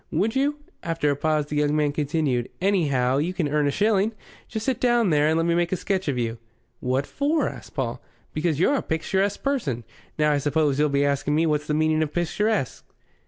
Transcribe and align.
"Would 0.09 0.35
you?" 0.35 0.55
After 0.81 1.11
a 1.11 1.15
pause 1.15 1.45
the 1.45 1.57
young 1.57 1.75
man 1.75 1.91
continued: 1.91 2.49
"Anyhow, 2.59 3.19
you 3.19 3.35
can 3.35 3.47
earn 3.47 3.67
a 3.67 3.69
shilling. 3.69 4.13
Just 4.47 4.65
sit 4.65 4.79
down 4.79 5.11
there 5.11 5.27
and 5.27 5.37
let 5.37 5.45
me 5.45 5.53
make 5.53 5.71
a 5.71 5.75
sketch 5.75 6.07
of 6.07 6.17
you." 6.17 6.39
"What 6.79 7.05
for?" 7.05 7.47
asked 7.47 7.75
Paul. 7.75 8.01
"Because 8.33 8.59
you're 8.59 8.73
a 8.73 8.81
picturesque 8.81 9.43
person. 9.43 9.83
Now, 10.17 10.31
I 10.31 10.39
suppose 10.39 10.79
you'll 10.79 10.89
be 10.89 11.05
asking 11.05 11.35
me 11.35 11.45
what's 11.45 11.67
the 11.67 11.75
meaning 11.75 12.01
of 12.01 12.11
picturesque?" 12.13 12.83